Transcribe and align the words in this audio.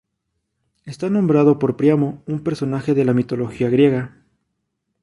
Está 0.83 1.11
nombrado 1.11 1.59
por 1.59 1.77
Príamo, 1.77 2.23
un 2.25 2.39
personaje 2.43 2.95
de 2.95 3.05
la 3.05 3.13
mitología 3.13 3.69
griega. 3.69 4.17